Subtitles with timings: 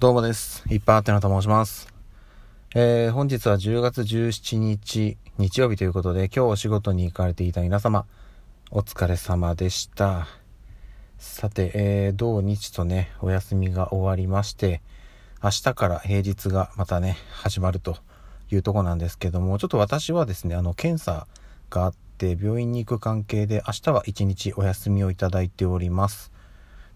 [0.00, 0.62] どうもです。
[0.70, 1.92] いっぱいあてなと申します。
[2.76, 8.06] えー、本日は10月17日、日曜日ということで、今日お仕事に行かれていた皆様、
[8.70, 10.28] お疲れ様でした。
[11.18, 14.82] さて、えー、土日とね、お休みが終わりまして、
[15.42, 17.96] 明日から平日がまたね、始まると
[18.52, 21.26] いうとこなんですけども、ちょっと私はですね、あの、検査
[21.70, 26.30] があって、病院に行く関係で、明日は1日お休みをいただいております。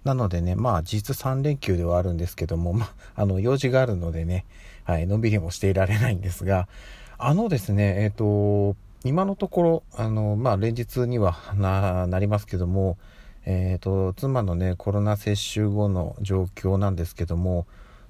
[0.05, 4.45] なのでね、まあ実質3連休ではあるんですけども、まあ、あの、用事があるのでね、
[4.85, 6.69] はい、のんびりもしていられないんですが、
[7.19, 12.97] あのですね、えっ、と、今のところ、あの、まあ連日にはな、なりますけども、
[13.45, 17.67] えっ、と、妻のね、コロナ接種後の状況なんですけども、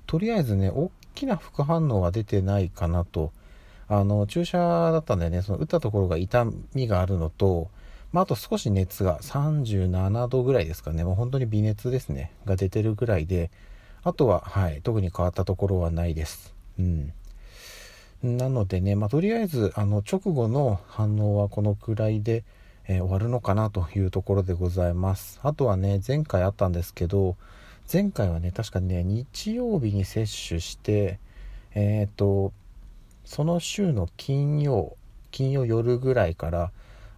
[0.06, 3.32] とりあえずね、大きな副反応は出てないかなと。
[3.88, 4.58] あの、注射
[4.92, 7.68] だったんでね、その打ったところが痛みがあるのと、
[8.12, 11.02] まあ、あと少し熱が37度ぐらいですかね。
[11.04, 12.32] もう本当に微熱ですね。
[12.44, 13.50] が出てるぐらいで、
[14.04, 16.54] あとは、はい、特に変わったところはないです。
[16.78, 17.12] うん。
[18.22, 22.44] なのでね、まあ、とりあえず、あの、直後の反応はこのくらいで、
[22.88, 25.40] えー終わるのかなというところでございます。
[25.42, 27.36] あとはね、前回あったんですけど、
[27.92, 31.18] 前回はね、確かね、日曜日に接種して、
[31.74, 32.52] えっ、と、
[33.24, 34.96] その週の金曜、
[35.30, 36.72] 金曜夜ぐらいから、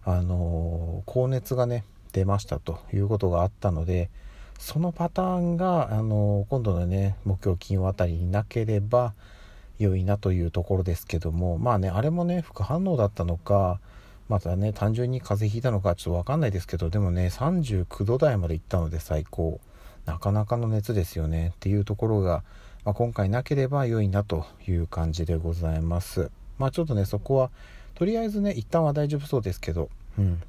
[0.05, 4.09] あの高熱がね出ましたということがあったので
[4.59, 9.13] そのパターンが、あの今度のね木曜金曜あたりになければ
[9.79, 13.81] 良いなというところですけどもまあねあれもね副反応だったのか
[14.29, 19.59] またね単純に風邪ひいたのかちょっと分かんないですけどでもね39度台まで行ったので最高。
[20.05, 22.43] なかなかの熱ですよねっていうところが、
[22.83, 26.29] まあ、今回なければ良いなという感じでございます。
[26.57, 27.49] まあちょっとねそこは
[27.95, 29.89] とりあえずね一旦は大丈夫そうですけど。
[30.17, 30.41] うん。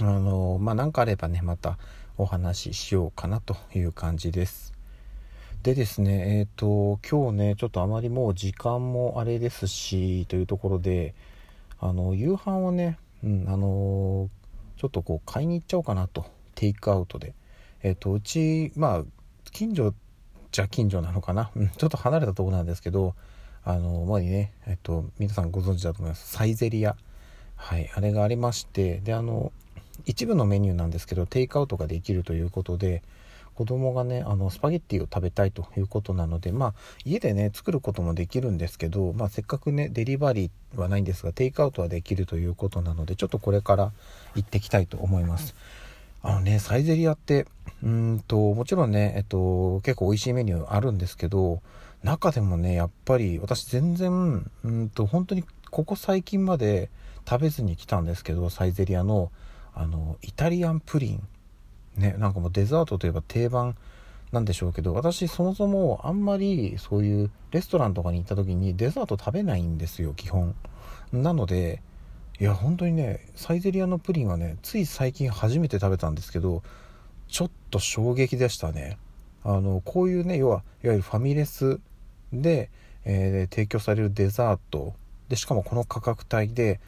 [0.00, 1.76] あのまあ何かあればねまた
[2.16, 4.72] お話ししようかなという感じです。
[5.62, 11.14] でですねえっ、と今日ねちょっとあまりもう時間もあれですしというところで
[11.80, 14.30] あの夕飯をね、うん、あの
[14.76, 16.24] ちょっとこう買いに行っちゃおうかなと
[16.54, 17.34] テイクアウトで。
[17.82, 19.04] えっ、とうちまあ
[19.52, 19.94] 近所
[20.52, 23.14] じゃ近所なのかな、うん、ちょっと離れたところなんですけど
[23.64, 26.96] あのまあねえっ、と皆さんご存知だと思いますサイゼリア
[27.60, 29.52] はい、あれがありましてであの
[30.06, 33.02] 一部のメニューなんですけどテイクアウトができるということで
[33.54, 43.92] 子供がねあのスパゲッティを食べたいということなのでまあ家でね作ることもできるんですけど、まあ、せっかくねデリバリーはないんですがテイクアウトはできるということなのでちょっとこれから
[44.34, 45.54] 行ってきたいと思います。
[46.22, 47.46] あのねサイゼリアって
[47.82, 51.62] うんともちろんね、えっと、結構美味しいメニューあるんですけど
[52.02, 56.90] 中でもねやっぱり私全然うんと本当にここ最近まで
[57.28, 59.30] 食べずに来たんですけどサイゼリアの
[59.72, 61.22] あのイタリアンプリン。
[61.96, 63.76] ねなんかもうデザートといえば定番
[64.32, 70.54] なんでしょうけど私そもそもあんまりそういうレストランとかに行った時にデザート食べないんですよ基本。
[71.12, 71.82] なので
[72.38, 76.62] いや本当にねサイゼリアのプリンはねつい最近初めて食べたんですけど
[77.30, 78.98] ちょっと衝撃でしたね。
[79.44, 81.80] あのこういうね要はいわゆるファミレス
[82.32, 82.70] で、
[83.04, 84.94] えー提供されるデザート。
[85.28, 86.80] でしかもこの価格帯で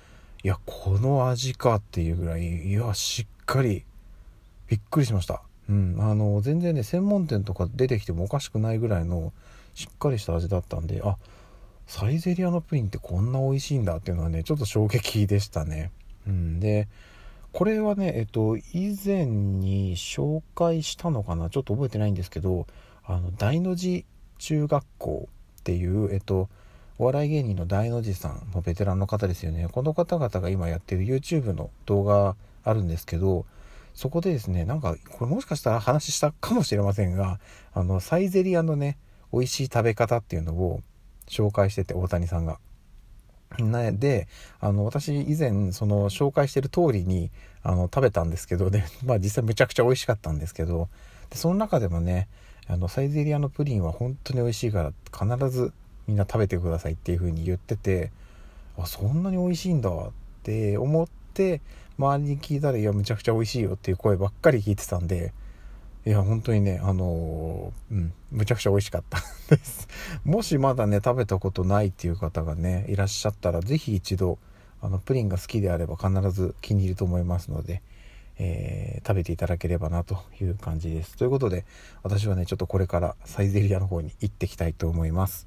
[0.43, 3.85] いやこの味かっていうぐらいいやしっかり
[4.67, 5.43] びっくりしました。
[5.71, 9.33] うんあの全然ね専門店とか出てきてもおかしくないぐらいの
[9.75, 11.17] しっかりした味だったんであ
[11.87, 15.93] サイゼリアのプリンってこんな美味しいんだっていうのはねちょっと衝撃でしたね。
[16.27, 16.89] うんで
[17.53, 21.51] これはねえっと以前に紹介したのかな？
[21.51, 22.67] ちょっと覚えてないんですけど
[23.05, 24.07] あの大の字
[24.39, 25.29] 中学校
[25.61, 26.49] っていうえっと
[26.99, 33.45] お笑い芸人の大の字さんのベテランの方ですよねこの方々が今やってる YouTube の動画あるんですけど
[33.95, 37.39] そこでですねなんかこれもしかしたら話したかもしれませんが
[37.75, 38.99] あのサイゼリアのね
[39.33, 40.81] 美味しい食べ方っていうのを
[41.29, 42.59] 紹介してて大谷さんが。
[43.59, 44.29] ね、で
[44.61, 47.31] あの私以前その紹介してる通りに
[47.63, 50.89] あの食べたんですけどで、 まあ、実際めちゃくちゃ美味しかったんですけど
[51.31, 52.29] でその中でもね
[52.69, 54.93] あのサイゼリアのプリンは本当に美味しいから
[55.37, 55.73] 必ず
[56.07, 58.11] みんな食べてくださいっていう風に言ってて
[58.79, 60.11] あそんなに美味しいんだっ
[60.43, 61.61] て思って
[61.99, 65.33] 周りに聞いたらいやむちゃくちゃ美味しいよっていう声ばっかり聞いてたんで
[66.05, 69.19] いや本当にねあのーうんむちゃくちゃ美味しかった。
[69.55, 69.89] です。
[70.25, 74.39] もしまだね食べたことないっていう方がねいらっしゃったら是非一度
[74.81, 77.83] あのプリンが好きであれば必ず気に入ると思いますので、
[78.39, 81.17] えー食べていただければなという感じです。
[81.17, 81.65] ということで
[82.03, 85.47] 私はねちょっとこれからサイゼリアの方に行ってきたいと思います。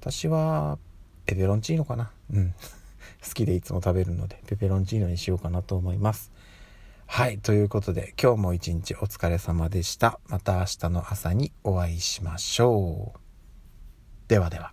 [0.00, 0.78] 私は
[1.26, 2.12] ペペロンチーノかな。
[2.32, 2.54] うん。
[3.26, 6.30] 好きでいつも食べるのでペペロンチーノにしようかなと思います。
[7.14, 7.38] はい。
[7.40, 10.18] ということで、今日も一日お疲れ様でした。
[10.28, 13.18] また明日の朝にお会いしましょう。
[14.28, 14.72] ではでは。